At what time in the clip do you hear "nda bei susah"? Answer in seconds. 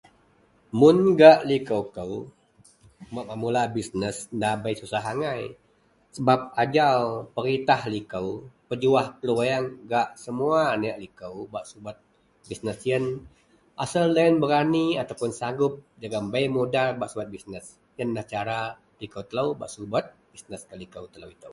4.37-5.03